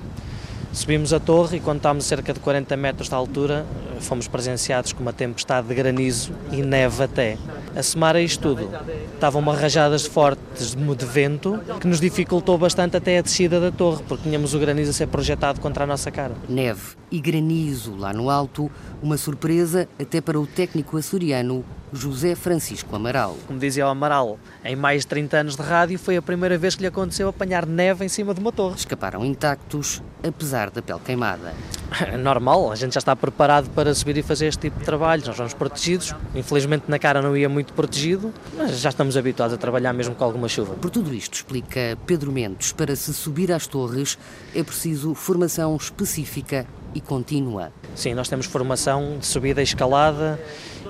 Subimos 0.72 1.14
a 1.14 1.20
torre 1.20 1.58
e 1.58 1.60
quando 1.60 1.78
estávamos 1.78 2.06
a 2.06 2.08
cerca 2.08 2.32
de 2.32 2.40
40 2.40 2.78
metros 2.78 3.10
de 3.10 3.16
altura, 3.16 3.66
fomos 4.00 4.28
presenciados 4.28 4.94
com 4.94 5.02
uma 5.02 5.12
tempestade 5.12 5.68
de 5.68 5.74
granizo 5.74 6.32
e 6.52 6.62
neve 6.62 7.04
até. 7.04 7.38
A 7.76 7.82
somar 7.82 8.16
a 8.16 8.22
isto 8.22 8.42
tudo, 8.42 8.70
estavam 9.14 9.42
uma 9.42 9.56
rajadas 9.56 10.06
fortes 10.06 10.76
de 10.76 11.06
vento 11.06 11.60
que 11.80 11.88
nos 11.88 12.00
dificultou 12.00 12.56
bastante 12.56 12.96
até 12.96 13.18
a 13.18 13.22
descida 13.22 13.60
da 13.60 13.72
torre, 13.72 14.04
porque 14.08 14.24
tínhamos 14.26 14.54
o 14.54 14.60
granizo 14.60 14.92
a 14.92 14.94
ser 14.94 15.08
projetado 15.08 15.60
contra 15.60 15.86
a 15.86 15.88
nossa 15.88 16.12
cara. 16.12 16.34
Neve 16.48 16.96
e 17.12 17.20
granizo 17.20 17.96
lá 17.96 18.14
no 18.14 18.30
alto, 18.30 18.70
uma 19.02 19.18
surpresa 19.18 19.88
até 20.00 20.22
para 20.22 20.40
o 20.40 20.46
técnico 20.46 20.98
açoriano 20.98 21.66
José 21.92 22.36
Francisco 22.36 22.96
Amaral. 22.96 23.36
Como 23.48 23.60
dizia 23.60 23.86
o 23.86 23.90
Amaral, 23.90 24.40
em 24.64 24.76
mais 24.76 25.02
de 25.02 25.08
30 25.08 25.38
anos 25.38 25.56
de 25.56 25.62
rádio 25.62 25.98
foi 25.98 26.18
a 26.18 26.22
primeira 26.22 26.58
vez 26.58 26.76
que 26.76 26.82
lhe 26.82 26.88
aconteceu 26.88 27.28
apanhar 27.28 27.66
neve 27.66 28.06
em 28.06 28.10
cima 28.10 28.34
de 28.34 28.40
uma 28.40 28.52
torre. 28.52 28.76
Escaparam 28.76 29.26
intactos, 29.26 30.02
apesar 30.24 30.70
da 30.70 30.82
pele 30.82 31.00
queimada. 31.00 31.54
É 32.02 32.16
normal, 32.18 32.72
a 32.72 32.76
gente 32.76 32.94
já 32.94 33.00
está 33.00 33.16
preparado 33.16 33.70
para 33.72 33.94
subir 33.94 34.18
e 34.18 34.22
fazer 34.22 34.48
este 34.48 34.62
tipo 34.62 34.80
de 34.80 34.86
trabalhos. 34.86 35.28
Nós 35.28 35.38
vamos 35.38 35.54
protegidos. 35.54 36.14
Infelizmente 36.36 36.86
na 36.88 37.00
cara 37.00 37.22
não 37.22 37.36
ia 37.36 37.50
muito 37.50 37.74
protegido, 37.74 38.34
mas 38.56 38.80
já 38.80 38.90
estamos 38.90 39.18
habituados 39.18 39.54
a 39.54 39.58
trabalhar 39.58 39.94
mesmo 39.94 40.16
com 40.16 40.24
alguma 40.24 40.48
chuva. 40.48 40.76
Por 40.76 40.90
tudo 40.90 41.14
isto, 41.14 41.34
explica 41.34 41.98
Pedro 42.06 42.32
Mendes, 42.32 42.72
para 42.72 42.96
se 42.96 43.14
subir 43.14 43.52
às 43.52 43.68
torres 43.68 44.18
é 44.54 44.64
preciso 44.64 45.14
formação 45.14 45.76
específica 45.76 46.66
e 46.94 47.02
contínua. 47.02 47.72
Sim, 47.96 48.14
nós 48.14 48.28
temos 48.28 48.46
formação 48.46 49.18
de 49.20 49.26
subida 49.26 49.62
e 49.62 49.64
escalada 49.64 50.40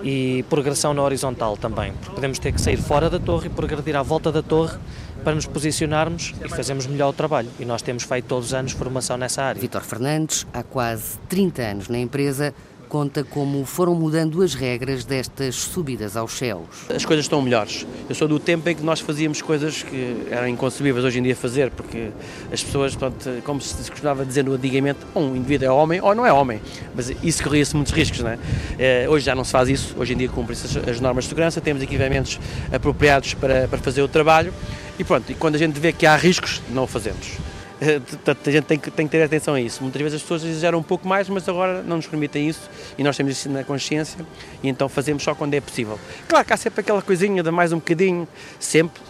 e 0.04 0.44
progressão 0.50 0.94
na 0.94 1.02
horizontal 1.02 1.58
também, 1.58 1.92
porque 1.94 2.16
podemos 2.16 2.40
ter 2.40 2.52
que 2.52 2.62
sair 2.62 2.78
fora 2.78 3.10
da 3.10 3.20
torre 3.20 3.48
e 3.48 3.50
progredir 3.50 3.96
à 3.96 4.04
volta 4.04 4.32
da 4.32 4.42
torre 4.42 4.78
para 5.24 5.36
nos 5.36 5.46
posicionarmos 5.46 6.34
e 6.44 6.50
fazermos 6.50 6.88
melhor 6.88 7.10
o 7.10 7.14
trabalho. 7.14 7.50
E 7.60 7.66
nós 7.66 7.82
temos 7.82 8.04
feito 8.04 8.26
todos 8.26 8.48
os 8.48 8.54
anos 8.54 8.72
formação 8.72 9.18
nessa 9.18 9.44
área. 9.44 9.60
Vítor 9.60 9.82
Fernandes, 9.82 10.48
há 10.54 10.64
quase 10.64 11.18
30 11.28 11.62
anos 11.62 11.90
na 11.90 12.00
empresa, 12.00 12.54
conta 12.90 13.24
como 13.24 13.64
foram 13.66 13.94
mudando 13.94 14.42
as 14.42 14.56
regras 14.56 15.06
destas 15.06 15.56
subidas 15.56 16.18
aos 16.18 16.34
céus. 16.34 16.66
As 16.94 17.06
coisas 17.06 17.26
estão 17.26 17.40
melhores. 17.42 17.86
Eu 18.10 18.16
sou 18.16 18.28
do 18.28 18.40
tempo 18.40 18.68
em 18.68 18.76
que 18.76 18.84
nós 18.84 19.00
fazíamos 19.00 19.42
coisas 19.42 19.84
que 19.84 20.26
eram 20.32 20.48
inconcebíveis 20.48 21.06
hoje 21.06 21.20
em 21.20 21.24
dia 21.24 21.36
fazer, 21.36 21.70
porque 21.70 22.10
as 22.52 22.64
pessoas, 22.64 22.96
portanto, 22.96 23.44
como 23.44 23.62
se 23.62 23.90
costumava 23.90 24.26
dizer 24.26 24.44
no 24.44 24.54
antigamente, 24.54 25.00
um 25.16 25.36
indivíduo 25.36 25.68
é 25.68 25.72
homem 25.72 26.02
ou 26.02 26.16
não 26.16 26.26
é 26.26 26.34
homem. 26.34 26.60
Mas 26.96 27.14
isso 27.24 27.44
corria-se 27.44 27.76
muitos 27.76 27.94
riscos, 27.94 28.22
não 28.22 28.32
é? 28.32 28.40
Eh, 28.80 29.08
hoje 29.08 29.26
já 29.26 29.36
não 29.36 29.44
se 29.44 29.52
faz 29.52 29.70
isso, 29.70 29.96
hoje 29.98 30.14
em 30.14 30.18
dia 30.18 30.28
cumprem-se 30.28 30.80
as 30.90 31.00
normas 31.00 31.26
de 31.26 31.30
segurança, 31.30 31.62
temos 31.62 31.84
equipamentos 31.84 32.40
apropriados 32.74 33.36
para, 33.36 33.68
para 33.68 33.78
fazer 33.78 34.02
o 34.02 34.08
trabalho 34.08 34.52
e 34.98 35.04
pronto, 35.04 35.32
e 35.32 35.36
quando 35.36 35.56
a 35.56 35.58
gente 35.60 35.80
vê 35.80 35.94
que 35.94 36.06
há 36.06 36.16
riscos, 36.16 36.62
não 36.72 36.84
o 36.84 36.88
fazemos. 36.88 37.38
A 37.80 38.52
gente 38.52 38.66
tem 38.66 38.78
que, 38.78 38.92
tem 38.92 39.08
que 39.08 39.12
ter 39.12 39.24
atenção 39.24 39.54
a 39.54 39.62
isso. 39.62 39.82
Muitas 39.82 40.02
vezes 40.02 40.16
as 40.18 40.22
pessoas 40.22 40.44
exageram 40.44 40.80
um 40.80 40.84
pouco 40.84 41.08
mais, 41.08 41.30
mas 41.30 41.48
agora 41.48 41.82
não 41.82 41.98
nos 41.98 42.08
permitem 42.08 42.48
isso 42.50 42.70
e 42.98 43.04
nós 43.04 43.16
temos 43.16 43.34
isso 43.34 43.50
na 43.50 43.64
consciência 43.64 44.26
e 44.62 44.68
então 44.68 44.90
fazemos 44.90 45.24
só 45.24 45.34
quando 45.34 45.54
é 45.54 45.62
possível. 45.62 46.00
Claro 46.28 46.46
que 46.46 46.54
há 46.54 46.58
sempre 46.58 46.82
aquela 46.82 47.02
coisinha 47.02 47.42
de 47.42 47.52
mais 47.52 47.72
um 47.72 47.78
bocadinho, 47.78 48.28
sempre 48.60 49.02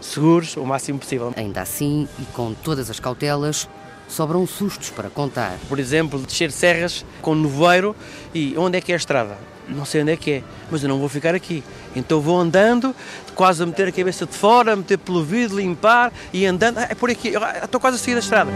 seguros 0.00 0.56
o 0.56 0.64
máximo 0.64 0.98
possível. 0.98 1.32
Ainda 1.36 1.62
assim, 1.62 2.06
e 2.18 2.24
com 2.26 2.52
todas 2.52 2.90
as 2.90 3.00
cautelas, 3.00 3.68
sobram 4.08 4.46
sustos 4.46 4.90
para 4.90 5.08
contar. 5.08 5.56
Por 5.68 5.78
exemplo, 5.78 6.18
descer 6.18 6.50
serras 6.50 7.04
com 7.22 7.34
nevoeiro 7.34 7.94
e 8.34 8.54
onde 8.56 8.78
é 8.78 8.80
que 8.80 8.92
é 8.92 8.94
a 8.94 8.98
estrada? 8.98 9.36
Não 9.68 9.84
sei 9.84 10.02
onde 10.02 10.12
é 10.12 10.16
que 10.16 10.30
é, 10.30 10.44
mas 10.70 10.82
eu 10.82 10.88
não 10.88 10.98
vou 10.98 11.08
ficar 11.08 11.34
aqui. 11.34 11.62
Então 11.94 12.20
vou 12.20 12.40
andando, 12.40 12.94
quase 13.34 13.62
a 13.62 13.66
meter 13.66 13.88
a 13.88 13.92
cabeça 13.92 14.24
de 14.26 14.34
fora, 14.34 14.72
a 14.72 14.76
meter 14.76 14.98
pelo 14.98 15.22
vidro, 15.22 15.58
limpar 15.58 16.12
e 16.32 16.46
andando. 16.46 16.78
é 16.78 16.94
por 16.94 17.10
aqui, 17.10 17.32
estou 17.62 17.80
quase 17.80 17.96
a 17.96 17.98
sair 17.98 18.14
da 18.14 18.20
estrada. 18.20 18.50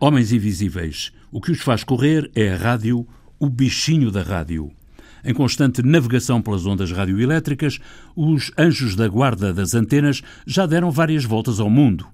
Homens 0.00 0.32
Invisíveis. 0.32 1.12
O 1.30 1.40
que 1.40 1.52
os 1.52 1.60
faz 1.60 1.84
correr 1.84 2.30
é 2.34 2.52
a 2.52 2.56
rádio, 2.56 3.06
o 3.38 3.48
bichinho 3.48 4.10
da 4.10 4.22
rádio. 4.22 4.70
Em 5.24 5.32
constante 5.32 5.82
navegação 5.82 6.42
pelas 6.42 6.66
ondas 6.66 6.90
radioelétricas, 6.90 7.78
os 8.16 8.50
anjos 8.58 8.96
da 8.96 9.06
guarda 9.06 9.52
das 9.52 9.74
antenas 9.74 10.22
já 10.44 10.66
deram 10.66 10.90
várias 10.90 11.24
voltas 11.24 11.60
ao 11.60 11.70
mundo 11.70 12.06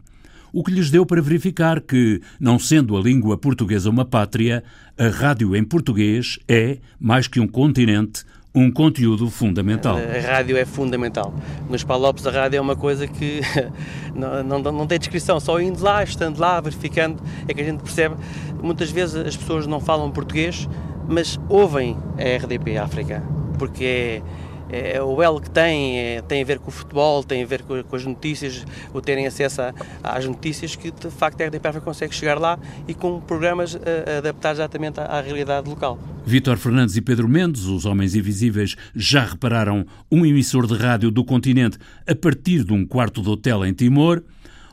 o 0.52 0.62
que 0.62 0.70
lhes 0.70 0.90
deu 0.90 1.04
para 1.04 1.20
verificar 1.20 1.80
que, 1.80 2.20
não 2.38 2.58
sendo 2.58 2.96
a 2.96 3.00
língua 3.00 3.36
portuguesa 3.36 3.90
uma 3.90 4.04
pátria, 4.04 4.62
a 4.96 5.08
rádio 5.08 5.54
em 5.54 5.64
português 5.64 6.38
é, 6.48 6.78
mais 6.98 7.28
que 7.28 7.40
um 7.40 7.46
continente, 7.46 8.24
um 8.54 8.70
conteúdo 8.70 9.30
fundamental. 9.30 9.96
A 9.96 10.20
rádio 10.20 10.56
é 10.56 10.64
fundamental. 10.64 11.32
Nos 11.68 11.84
Palopes 11.84 12.26
a 12.26 12.30
rádio 12.30 12.58
é 12.58 12.60
uma 12.60 12.74
coisa 12.74 13.06
que 13.06 13.40
não, 14.14 14.42
não, 14.42 14.72
não, 14.72 14.86
tem 14.86 14.98
descrição, 14.98 15.38
só 15.38 15.60
indo 15.60 15.82
lá, 15.82 16.02
estando 16.02 16.38
lá, 16.38 16.60
verificando, 16.60 17.22
é 17.46 17.54
que 17.54 17.60
a 17.60 17.64
gente 17.64 17.82
percebe. 17.82 18.16
Muitas 18.62 18.90
vezes 18.90 19.14
as 19.14 19.36
pessoas 19.36 19.66
não 19.66 19.80
falam 19.80 20.10
português, 20.10 20.68
mas 21.06 21.38
ouvem 21.48 21.96
a 22.18 22.36
RDP 22.36 22.76
África, 22.78 23.22
porque 23.58 23.84
é 23.84 24.22
é, 24.70 25.02
o 25.02 25.22
elo 25.22 25.40
que 25.40 25.50
tem 25.50 25.98
é, 25.98 26.22
tem 26.22 26.42
a 26.42 26.44
ver 26.44 26.58
com 26.58 26.68
o 26.68 26.70
futebol, 26.70 27.24
tem 27.24 27.42
a 27.42 27.46
ver 27.46 27.62
com, 27.62 27.82
com 27.82 27.96
as 27.96 28.04
notícias, 28.04 28.64
o 28.92 29.00
terem 29.00 29.26
acesso 29.26 29.62
a, 29.62 29.74
às 30.02 30.26
notícias, 30.26 30.76
que 30.76 30.90
de 30.90 31.10
facto 31.10 31.40
a 31.40 31.46
RDP 31.46 31.80
consegue 31.80 32.14
chegar 32.14 32.38
lá 32.38 32.58
e 32.86 32.94
com 32.94 33.20
programas 33.20 33.74
uh, 33.74 33.80
adaptados 34.18 34.58
exatamente 34.58 35.00
à, 35.00 35.04
à, 35.04 35.20
realidade 35.20 35.68
local. 35.68 35.98
Vítor 36.24 36.58
Fernandes 36.58 36.96
e 36.96 37.00
Pedro 37.00 37.28
Mendes, 37.28 37.64
os 37.64 37.86
Homens 37.86 38.14
Invisíveis, 38.14 38.76
já 38.94 39.24
repararam 39.24 39.86
um 40.10 40.26
emissor 40.26 40.66
de 40.66 40.74
rádio 40.74 41.10
do 41.10 41.24
continente 41.24 41.78
a 42.06 42.14
partir 42.14 42.64
de 42.64 42.72
um 42.72 42.86
quarto 42.86 43.22
de 43.22 43.28
hotel 43.28 43.64
em 43.64 43.72
Timor. 43.72 44.22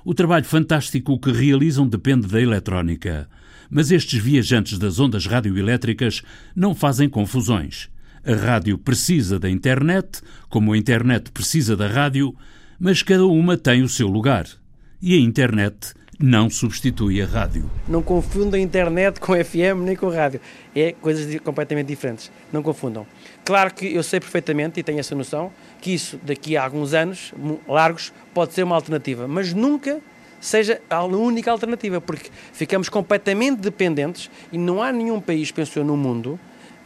O 0.03 0.13
trabalho 0.13 0.45
fantástico 0.45 1.19
que 1.19 1.31
realizam 1.31 1.87
depende 1.87 2.27
da 2.27 2.41
eletrónica. 2.41 3.27
Mas 3.69 3.89
estes 3.89 4.21
viajantes 4.21 4.77
das 4.77 4.99
ondas 4.99 5.25
radioelétricas 5.25 6.21
não 6.55 6.75
fazem 6.75 7.09
confusões. 7.09 7.89
A 8.27 8.33
rádio 8.33 8.75
precisa 8.79 9.37
da 9.37 9.47
internet, 9.47 10.19
como 10.49 10.73
a 10.73 10.77
internet 10.77 11.31
precisa 11.31 11.77
da 11.77 11.87
rádio, 11.87 12.35
mas 12.79 13.03
cada 13.03 13.23
uma 13.23 13.55
tem 13.55 13.83
o 13.83 13.87
seu 13.87 14.07
lugar. 14.07 14.47
E 14.99 15.13
a 15.13 15.19
internet 15.19 15.93
não 16.19 16.49
substitui 16.49 17.21
a 17.21 17.27
rádio. 17.27 17.69
Não 17.87 18.01
confundam 18.01 18.59
a 18.59 18.63
internet 18.63 19.19
com 19.19 19.33
FM 19.33 19.83
nem 19.85 19.95
com 19.95 20.09
rádio. 20.09 20.41
É 20.75 20.93
coisas 20.93 21.39
completamente 21.41 21.85
diferentes. 21.85 22.31
Não 22.51 22.63
confundam. 22.63 23.05
Claro 23.43 23.71
que 23.71 23.93
eu 23.93 24.01
sei 24.01 24.19
perfeitamente 24.19 24.79
e 24.79 24.83
tenho 24.83 24.99
essa 24.99 25.13
noção 25.13 25.51
que 25.79 25.93
isso, 25.93 26.19
daqui 26.23 26.57
a 26.57 26.63
alguns 26.63 26.95
anos 26.95 27.31
largos, 27.67 28.11
pode 28.33 28.55
ser 28.55 28.63
uma 28.63 28.73
alternativa, 28.73 29.27
mas 29.27 29.53
nunca 29.53 30.01
seja 30.41 30.81
a 30.89 31.03
única 31.03 31.51
alternativa, 31.51 32.01
porque 32.01 32.31
ficamos 32.51 32.89
completamente 32.89 33.59
dependentes 33.61 34.31
e 34.51 34.57
não 34.57 34.81
há 34.81 34.91
nenhum 34.91 35.21
país, 35.21 35.51
penso 35.51 35.77
eu, 35.77 35.85
no 35.85 35.95
mundo 35.95 36.39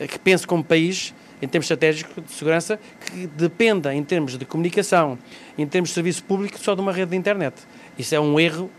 que 0.08 0.20
pense 0.20 0.48
como 0.48 0.64
país 0.64 1.14
em 1.42 1.48
termos 1.48 1.66
estratégicos 1.66 2.24
de 2.24 2.32
segurança, 2.32 2.80
que 3.06 3.28
dependa, 3.28 3.94
em 3.94 4.04
termos 4.04 4.38
de 4.38 4.46
comunicação, 4.46 5.18
em 5.58 5.66
termos 5.66 5.90
de 5.90 5.96
serviço 5.96 6.24
público, 6.24 6.60
só 6.60 6.76
de 6.76 6.82
uma 6.82 6.92
rede 6.92 7.12
de 7.12 7.18
internet. 7.18 7.56
Isso 7.98 8.14
é 8.14 8.20
um 8.20 8.40
erro, 8.40 8.70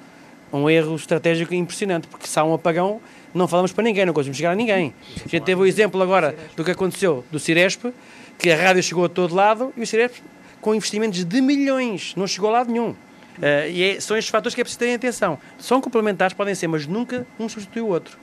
um 0.53 0.69
erro 0.69 0.95
estratégico 0.95 1.55
impressionante, 1.55 2.07
porque 2.09 2.27
se 2.27 2.39
há 2.39 2.45
um 2.45 2.55
apagão, 2.55 3.01
não 3.33 3.47
falamos 3.49 3.73
para 3.73 3.85
ninguém, 3.85 4.05
não 4.05 4.13
conseguimos 4.13 4.37
chegar 4.37 4.53
a 4.53 4.55
ninguém. 4.55 4.93
A 5.17 5.29
gente 5.29 5.43
teve 5.43 5.61
o 5.61 5.67
exemplo 5.67 6.01
agora 6.03 6.37
do 6.57 6.65
que 6.65 6.71
aconteceu 6.71 7.25
do 7.31 7.39
Ciresp, 7.39 7.93
que 8.39 8.51
a 8.51 8.57
rádio 8.57 8.83
chegou 8.83 9.05
a 9.05 9.09
todo 9.09 9.35
lado 9.35 9.73
e 9.77 9.83
o 9.83 9.87
Ciresp, 9.87 10.19
com 10.61 10.75
investimentos 10.75 11.25
de 11.25 11.41
milhões, 11.41 12.15
não 12.17 12.27
chegou 12.27 12.51
a 12.51 12.53
lado 12.55 12.71
nenhum. 12.71 12.91
Uh, 12.91 13.71
e 13.71 13.83
é, 13.83 14.01
são 14.01 14.19
estes 14.19 14.31
fatores 14.31 14.55
que 14.55 14.61
é 14.61 14.65
preciso 14.65 14.81
terem 14.81 14.95
atenção. 14.95 15.39
São 15.59 15.81
complementares, 15.81 16.35
podem 16.35 16.55
ser, 16.55 16.67
mas 16.67 16.87
nunca 16.87 17.27
um 17.39 17.49
substitui 17.49 17.81
o 17.81 17.87
outro 17.87 18.19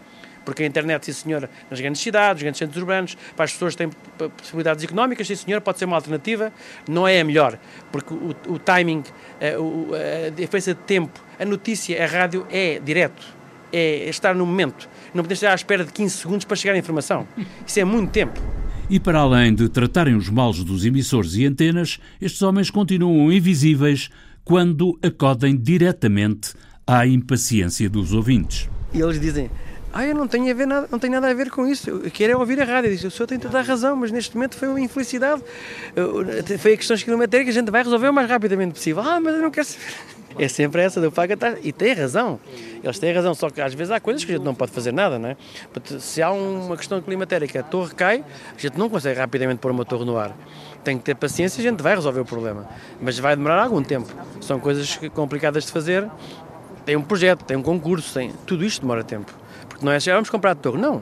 porque 0.48 0.64
a 0.64 0.66
internet, 0.66 1.06
sim 1.06 1.12
senhor, 1.12 1.50
nas 1.70 1.82
grandes 1.82 2.02
cidades, 2.02 2.36
nos 2.36 2.44
grandes 2.44 2.60
centros 2.60 2.82
urbanos, 2.82 3.18
para 3.36 3.44
as 3.44 3.52
pessoas 3.52 3.76
que 3.76 3.80
têm 3.80 3.90
possibilidades 4.30 4.82
económicas, 4.82 5.28
sim 5.28 5.36
senhor, 5.36 5.60
pode 5.60 5.78
ser 5.78 5.84
uma 5.84 5.98
alternativa, 5.98 6.54
não 6.88 7.06
é 7.06 7.20
a 7.20 7.24
melhor, 7.26 7.60
porque 7.92 8.14
o, 8.14 8.34
o 8.48 8.58
timing, 8.58 9.04
a, 9.42 9.46
eh, 9.46 10.28
a 10.28 10.30
diferença 10.30 10.74
de 10.74 10.80
tempo, 10.84 11.22
a 11.38 11.44
notícia, 11.44 12.02
a 12.02 12.08
rádio 12.08 12.48
é 12.50 12.80
direto, 12.80 13.28
é 13.74 14.08
estar 14.08 14.34
no 14.34 14.46
momento. 14.46 14.88
Não 15.14 15.22
podemos 15.22 15.44
estar 15.44 15.52
à 15.52 15.56
espera 15.56 15.84
de 15.84 15.92
15 15.92 16.16
segundos 16.16 16.46
para 16.46 16.56
chegar 16.56 16.76
à 16.76 16.78
informação. 16.78 17.28
Isso 17.68 17.82
é 17.82 17.84
muito 17.84 18.12
tempo. 18.12 18.42
E 18.90 19.02
para 19.02 19.20
além 19.20 19.54
de 19.54 19.68
tratarem 19.68 20.16
os 20.16 20.30
males 20.30 20.64
dos 20.64 20.86
emissores 20.86 21.36
e 21.36 21.46
antenas, 21.46 22.00
estes 22.22 22.42
homens 22.42 22.72
continuam 22.72 23.30
invisíveis 23.34 24.10
quando 24.46 24.98
acodem 25.04 25.58
diretamente 25.58 26.54
à 26.88 27.06
impaciência 27.06 27.90
dos 27.90 28.14
ouvintes. 28.14 28.70
E 28.94 29.02
eles 29.02 29.20
dizem: 29.20 29.50
ah, 29.98 30.06
eu 30.06 30.14
não 30.14 30.28
tenho, 30.28 30.52
a 30.52 30.54
ver 30.54 30.68
nada, 30.68 30.88
não 30.92 31.00
tenho 31.00 31.14
nada 31.14 31.28
a 31.28 31.34
ver 31.34 31.50
com 31.50 31.66
isso. 31.66 31.90
Eu 31.90 32.12
quero 32.12 32.34
é 32.34 32.38
ouvir 32.38 32.62
a 32.62 32.66
rádio. 32.66 32.92
Diz, 32.92 33.04
o 33.04 33.10
senhor 33.10 33.26
tem 33.26 33.40
toda 33.40 33.58
a 33.58 33.64
razão, 33.64 33.96
mas 33.96 34.12
neste 34.12 34.36
momento 34.36 34.56
foi 34.56 34.68
uma 34.68 34.80
infelicidade. 34.80 35.42
Foi 36.60 36.74
a 36.74 36.78
questões 36.78 37.02
quilométricas 37.02 37.56
a 37.56 37.60
gente 37.60 37.72
vai 37.72 37.82
resolver 37.82 38.08
o 38.08 38.14
mais 38.14 38.30
rapidamente 38.30 38.76
possível. 38.76 39.02
Ah, 39.02 39.20
mas 39.20 39.34
eu 39.34 39.42
não 39.42 39.50
quero 39.50 39.66
saber. 39.66 39.86
é 40.38 40.48
sempre 40.48 40.84
essa 40.84 41.02
do 41.02 41.12
paga 41.12 41.36
e 41.64 41.72
tem 41.72 41.94
razão. 41.94 42.40
Eles 42.84 43.00
têm 43.00 43.12
razão, 43.12 43.34
só 43.34 43.50
que 43.50 43.60
às 43.60 43.74
vezes 43.74 43.90
há 43.90 44.00
coisas 44.00 44.24
que 44.24 44.32
a 44.32 44.36
gente 44.36 44.46
não 44.46 44.54
pode 44.54 44.72
fazer 44.72 44.92
nada, 44.92 45.18
não 45.18 45.30
é? 45.30 45.38
Se 46.00 46.22
há 46.22 46.32
uma 46.32 46.78
questão 46.78 47.02
climatérica, 47.02 47.60
a 47.60 47.64
torre 47.64 47.96
cai, 47.96 48.24
a 48.56 48.62
gente 48.62 48.78
não 48.78 48.90
consegue 48.90 49.20
rapidamente 49.20 49.60
pôr 49.60 49.72
uma 49.72 49.84
torre 49.84 50.06
no 50.06 50.16
ar. 50.16 50.38
Tem 50.84 50.98
que 50.98 51.04
ter 51.04 51.16
paciência 51.16 51.60
a 51.60 51.64
gente 51.64 51.82
vai 51.82 51.96
resolver 51.96 52.20
o 52.20 52.26
problema. 52.26 52.70
Mas 53.02 53.18
vai 53.18 53.36
demorar 53.36 53.64
algum 53.64 53.82
tempo. 53.82 54.08
São 54.42 54.60
coisas 54.60 55.00
complicadas 55.14 55.66
de 55.66 55.72
fazer. 55.72 56.08
Tem 56.86 56.96
um 56.96 57.02
projeto, 57.02 57.44
tem 57.44 57.58
um 57.58 57.64
concurso, 57.64 58.14
tem... 58.14 58.32
tudo 58.46 58.64
isto 58.64 58.82
demora 58.82 59.04
tempo. 59.04 59.34
Porque 59.68 59.86
não 59.86 59.92
é 59.92 60.00
chegar, 60.00 60.16
vamos 60.16 60.30
comprar 60.30 60.52
a 60.52 60.56
torre, 60.56 60.78
não. 60.78 61.02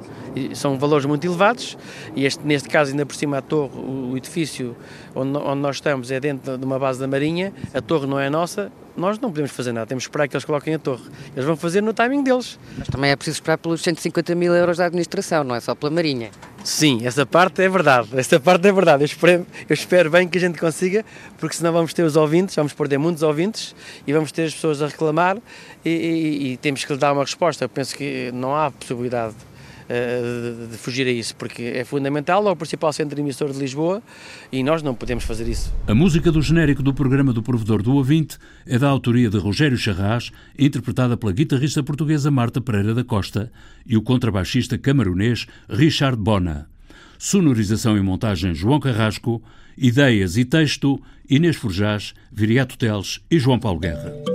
são 0.53 0.77
valores 0.77 1.05
muito 1.05 1.25
elevados 1.25 1.77
e 2.15 2.25
este, 2.25 2.45
neste 2.45 2.69
caso, 2.69 2.91
ainda 2.91 3.05
por 3.05 3.15
cima, 3.15 3.37
a 3.37 3.41
torre, 3.41 3.77
o 3.77 4.15
edifício 4.17 4.75
onde, 5.13 5.37
onde 5.37 5.61
nós 5.61 5.77
estamos 5.77 6.11
é 6.11 6.19
dentro 6.19 6.57
de 6.57 6.65
uma 6.65 6.77
base 6.77 6.99
da 6.99 7.07
Marinha, 7.07 7.53
a 7.73 7.81
torre 7.81 8.05
não 8.05 8.19
é 8.19 8.29
nossa, 8.29 8.71
nós 8.95 9.19
não 9.19 9.29
podemos 9.29 9.51
fazer 9.51 9.73
nada, 9.73 9.85
temos 9.85 10.05
que 10.05 10.09
esperar 10.09 10.27
que 10.27 10.35
eles 10.35 10.45
coloquem 10.45 10.73
a 10.73 10.79
torre. 10.79 11.03
Eles 11.33 11.45
vão 11.45 11.57
fazer 11.57 11.81
no 11.81 11.93
timing 11.93 12.23
deles. 12.23 12.57
Mas 12.77 12.87
também 12.87 13.11
é 13.11 13.15
preciso 13.15 13.35
esperar 13.35 13.57
pelos 13.57 13.81
150 13.81 14.33
mil 14.35 14.53
euros 14.53 14.77
da 14.77 14.85
administração, 14.85 15.43
não 15.43 15.55
é 15.55 15.59
só 15.59 15.75
pela 15.75 15.91
Marinha. 15.91 16.31
Sim, 16.63 17.05
essa 17.05 17.25
parte 17.25 17.61
é 17.61 17.69
verdade, 17.69 18.09
essa 18.17 18.39
parte 18.39 18.67
é 18.67 18.71
verdade. 18.71 19.03
Eu 19.03 19.05
espero, 19.05 19.45
eu 19.69 19.73
espero 19.73 20.09
bem 20.09 20.27
que 20.27 20.37
a 20.37 20.41
gente 20.41 20.57
consiga, 20.57 21.05
porque 21.37 21.55
senão 21.55 21.71
vamos 21.71 21.93
ter 21.93 22.03
os 22.03 22.15
ouvintes, 22.15 22.55
vamos 22.55 22.73
perder 22.73 22.97
muitos 22.97 23.21
ouvintes 23.21 23.75
e 24.07 24.13
vamos 24.13 24.31
ter 24.31 24.45
as 24.45 24.53
pessoas 24.53 24.81
a 24.81 24.87
reclamar 24.87 25.37
e, 25.83 25.89
e, 25.89 26.53
e 26.53 26.57
temos 26.57 26.83
que 26.83 26.91
lhe 26.91 26.97
dar 26.97 27.13
uma 27.13 27.21
resposta. 27.21 27.65
Eu 27.65 27.69
penso 27.69 27.95
que 27.95 28.31
não 28.45 28.55
há 28.55 28.69
possibilidade 28.69 29.33
uh, 29.33 30.67
de 30.67 30.77
fugir 30.77 31.07
a 31.07 31.11
isso, 31.11 31.35
porque 31.35 31.63
é 31.63 31.83
fundamental, 31.83 32.47
é 32.47 32.51
o 32.51 32.55
principal 32.55 32.93
centro 32.93 33.19
emissor 33.19 33.51
de 33.51 33.57
Lisboa 33.57 34.03
e 34.51 34.63
nós 34.63 34.83
não 34.83 34.93
podemos 34.93 35.23
fazer 35.23 35.47
isso. 35.47 35.73
A 35.87 35.95
música 35.95 36.31
do 36.31 36.41
genérico 36.41 36.83
do 36.83 36.93
programa 36.93 37.33
do 37.33 37.41
Provedor 37.41 37.81
do 37.81 37.95
Ouvinte 37.95 38.37
é 38.67 38.77
da 38.77 38.87
autoria 38.87 39.29
de 39.29 39.37
Rogério 39.37 39.77
Charras, 39.77 40.31
interpretada 40.57 41.17
pela 41.17 41.31
guitarrista 41.31 41.81
portuguesa 41.81 42.29
Marta 42.29 42.61
Pereira 42.61 42.93
da 42.93 43.03
Costa 43.03 43.51
e 43.85 43.97
o 43.97 44.01
contrabaixista 44.01 44.77
camarunês 44.77 45.47
Richard 45.67 46.17
Bona. 46.17 46.69
Sonorização 47.17 47.97
e 47.97 48.01
montagem 48.01 48.53
João 48.53 48.79
Carrasco, 48.79 49.41
ideias 49.77 50.37
e 50.37 50.45
texto 50.45 51.01
Inês 51.27 51.55
Forjás, 51.55 52.13
Viriato 52.31 52.77
Teles 52.77 53.21
e 53.31 53.39
João 53.39 53.59
Paulo 53.59 53.79
Guerra. 53.79 54.34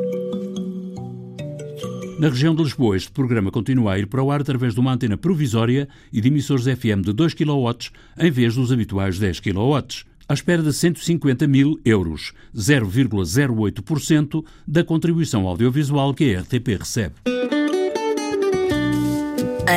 Na 2.21 2.29
região 2.29 2.55
de 2.55 2.63
Lisboa, 2.63 2.99
este 2.99 3.11
programa 3.11 3.51
continua 3.51 3.95
a 3.95 3.99
ir 3.99 4.07
para 4.07 4.23
o 4.23 4.31
ar 4.31 4.43
através 4.43 4.75
de 4.75 4.81
uma 4.81 4.93
antena 4.93 5.17
provisória 5.17 5.89
e 6.13 6.21
de 6.21 6.29
emissores 6.29 6.67
FM 6.67 7.01
de 7.03 7.15
2 7.15 7.33
kW 7.33 7.71
em 8.19 8.31
vez 8.31 8.55
dos 8.55 8.71
habituais 8.71 9.19
10 9.19 9.41
kW, 9.41 10.05
à 10.29 10.35
espera 10.35 10.63
de 10.63 10.71
150 10.71 11.47
mil 11.47 11.81
euros, 11.83 12.35
0,08% 12.55 14.45
da 14.69 14.85
contribuição 14.85 15.49
audiovisual 15.49 16.13
que 16.13 16.35
a 16.35 16.43
RTP 16.43 16.79
recebe. 16.79 17.15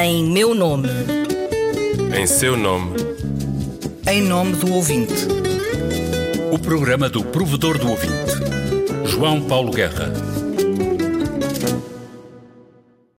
Em 0.03 0.29
meu 0.29 0.53
nome. 0.53 0.89
Em 2.13 2.27
seu 2.27 2.57
nome. 2.57 2.91
Em 4.05 4.21
nome 4.21 4.57
do 4.57 4.73
ouvinte. 4.73 5.13
O 6.51 6.59
programa 6.59 7.07
do 7.07 7.23
provedor 7.23 7.77
do 7.77 7.87
ouvinte. 7.87 8.33
João 9.05 9.41
Paulo 9.41 9.71
Guerra. 9.71 10.32